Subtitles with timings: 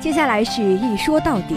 [0.00, 1.56] 接下来是一说到底。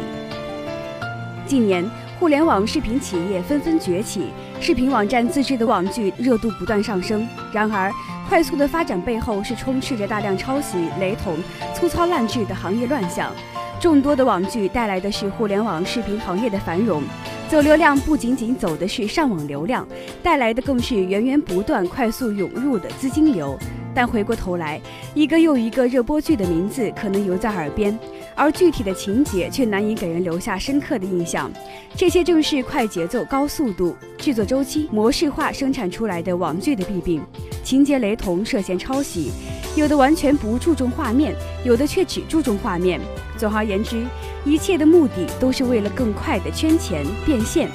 [1.48, 4.28] 近年，互联网视频企业纷纷崛起，
[4.60, 7.26] 视频网站自制的网剧热度不断上升。
[7.54, 7.90] 然而，
[8.28, 11.38] 快速的发展背后是充斥着大量抄袭、雷同、
[11.74, 13.32] 粗糙烂制的行业乱象。
[13.80, 17.02] 众多的网剧带来的是互联网视频行业的繁荣。
[17.48, 19.88] 走流量不仅仅走的是上网流量，
[20.22, 23.58] 带来的更是源源不断、快速涌入的资金流。
[23.96, 24.82] 但回过头来，
[25.14, 27.96] 一个又一个热播剧的名字可能犹在耳边，
[28.36, 31.52] 而具体的情节却难以给人留下深刻的印象。
[31.96, 37.24] 这些正是快节奏、高速度、制作周期、模式化生产出来的网剧的弊病。
[37.64, 39.32] 情节雷同，涉嫌抄袭，
[39.76, 41.34] 有的完全不注重画面，
[41.64, 43.00] 有的却只注重画面。
[43.38, 44.04] 总而言之，
[44.44, 47.70] 一切的目的都是为了更快的圈钱变现。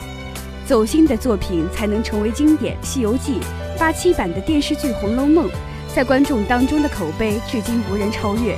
[0.66, 3.40] 走心的作品才能成为经典，《西游记》
[3.78, 5.48] 八七版的电视剧《红楼梦》
[5.94, 8.54] 在观众当中的口碑至今无人超越。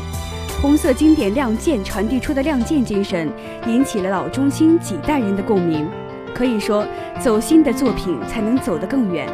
[0.60, 3.32] 红色经典《亮剑》传递出的亮剑精神，
[3.66, 5.88] 引起了老中青几代人的共鸣。
[6.34, 6.86] 可以说，
[7.18, 9.26] 走心的作品才能走得更远。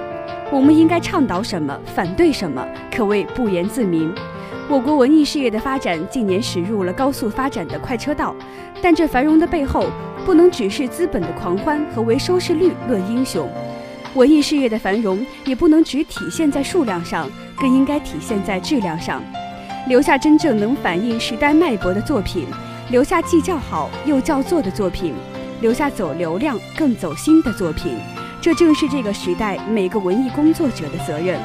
[0.53, 4.15] 我们应该倡导什么，反对什么，可谓不言自明。
[4.69, 8.33] 我国文艺事业的发展近年驶入了高速发展的快车道，
[8.81, 9.87] 但这繁荣的背后
[10.25, 13.51] 不能只是资本的狂欢和为收视率论英雄。
[14.15, 19.21] 文艺事业的繁荣也不能只体现在数量上，更应该体现在质量上，
[19.89, 22.47] 留下真正能反映时代脉搏的作品，
[22.91, 25.15] 留下既叫好又叫座的作品，
[25.61, 27.97] 留下走流量更走心的作品。
[28.41, 31.41] 这正是这个时代每个文艺工作者的责任。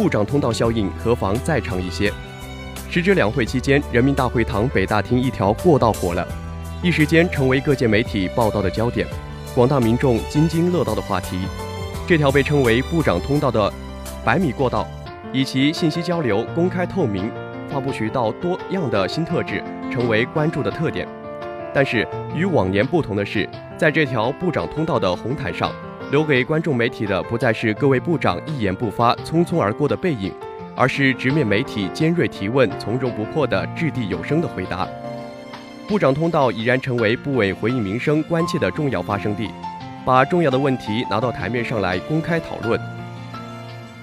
[0.00, 2.10] 部长通道效应何妨再长一些？
[2.88, 6.26] 时值两会期间，人民大会堂北大厅一条过道火了，
[6.82, 9.06] 一时间成为各界媒体报道的焦点，
[9.54, 11.40] 广大民众津津乐道的话题。
[12.08, 13.70] 这条被称为“部长通道”的
[14.24, 14.88] 百米过道，
[15.34, 17.30] 以其信息交流公开透明、
[17.68, 21.06] 发布渠道多样的新特质，成为关注的特点。
[21.74, 25.70] 但是与往年不同的是，在这条部长通道的红毯上。
[26.10, 30.34] 留给观众媒体的不再是各位部长一言不发、匆匆而过的背影，
[30.74, 34.88] 而是直面媒体尖锐提问、从容不迫的掷地有声的回答。
[35.86, 39.48] 部长通道已然成为部委回应民生关切的重要发声地，
[40.04, 42.80] 把重要的问题拿到台面上来公开讨论，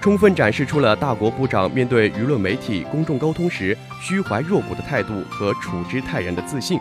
[0.00, 6.80] 充分展示出了大国部长面对舆论媒体、公众沟通时虚怀若谷的态度和处之泰然的自信，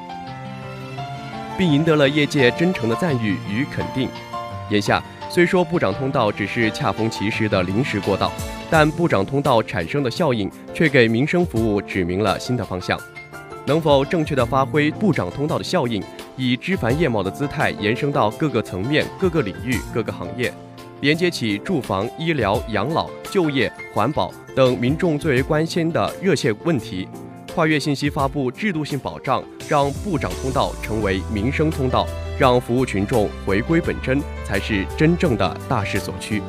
[1.57, 4.07] 并赢得了业界真诚的赞誉与肯定。
[4.69, 5.03] 眼下。
[5.29, 8.31] 虽说部长通道只是恰逢其时的临时过道，
[8.69, 12.99] 但部长通道产生的效应却给民生服务指明了新的方向。
[13.65, 16.01] 能否正确的发挥部长通道的效应，
[16.37, 20.51] 以枝繁叶茂的姿态延伸到各个层面、各个领域、各个行业，
[21.01, 27.07] 连接起住房、医疗、养老、就业、环保等民众最为关心的热线问题？
[27.53, 36.41] 跨越信息发布制度性保障，让部长通道成为民生通道，让服务群众回归本真，才是真正的大势所趋。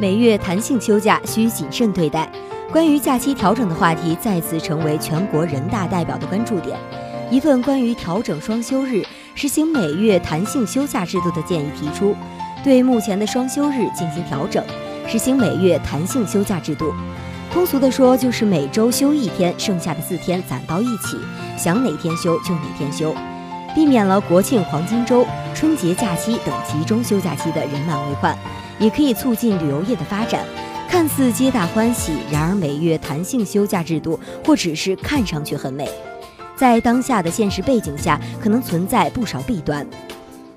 [0.00, 2.28] 每月弹性休假需谨慎对待。
[2.72, 6.76] 关于假期调整的话题再次成为全国人大代表的关注点。
[7.30, 9.04] 一份关于调整双休日、
[9.34, 12.14] 实行每月弹性休假制度的建议提出，
[12.62, 14.62] 对目前的双休日进行调整，
[15.06, 16.92] 实行每月弹性休假制度。
[17.52, 21.18] 通俗的说，就是每周休一天，剩下的四天攒到一起，
[21.58, 23.14] 想哪天休就哪天休，
[23.74, 28.36] 避免了国庆黄金周、春节假期等集中休假期的人满为患，
[28.78, 30.44] 也可以促进旅游业的发展。
[30.88, 35.90] 看似皆大欢喜，然而每月弹性休假制度或只是看上去很美，
[36.62, 39.84] 在当下的现实背景下，可能存在不少弊端。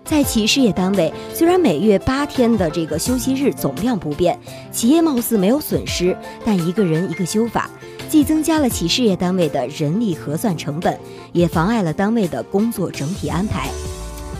[0.03, 4.39] 在企事业单位，虽然每月八天的这个休息日总量不变，
[4.71, 6.15] 企业貌似没有损失，
[6.45, 7.67] 但一个人一个休法，
[8.07, 10.95] 既增加了企事业单位的人力核算成本，
[11.33, 13.71] 也妨碍了单位的工作整体安排。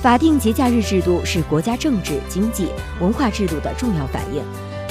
[0.03, 2.68] 法定节假日制度是国家政治、经济、
[3.01, 4.44] 文化制度的重要反映。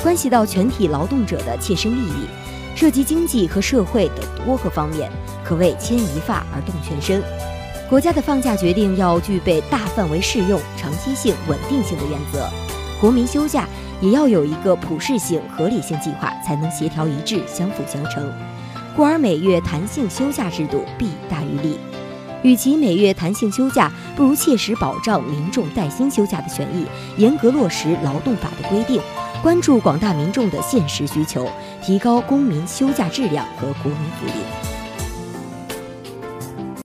[0.03, 2.27] 关系到全体劳动者的切身利益，
[2.75, 5.11] 涉及经济和社会等多个方面，
[5.45, 7.23] 可谓牵一发而动全身。
[7.89, 12.49] 国家的放假决定要具备大范围适用、长期性、稳定性的原则，
[13.01, 13.69] 国民休假
[14.01, 18.33] 也要有一个普适性、合理性计划，才能协调一致、相辅相成。
[18.97, 21.79] 故而每月弹性休假制度弊大于利。
[22.43, 26.87] 与其每月弹性休假，不如切实保障民众带薪休假的权益，
[27.17, 29.01] 严格落实劳动法的规定，
[29.45, 31.47] 关注广大民众的现实需求，
[31.83, 34.74] 提高公民休假质量和国民福利。